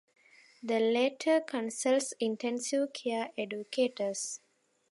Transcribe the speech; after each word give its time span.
The 0.63 0.79
latter 0.79 1.41
consults 1.41 2.15
intensive 2.19 2.91
care 2.91 3.29
educators. 3.37 4.39